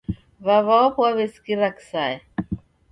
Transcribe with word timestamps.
W'aw'a 0.45 0.65
wapo 0.79 0.99
waw'esikira 1.05 1.67
kisaya 1.77 2.19